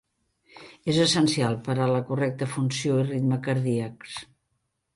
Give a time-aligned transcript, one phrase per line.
[0.93, 4.19] És essencial per a la correcta funció i ritme cardíacs.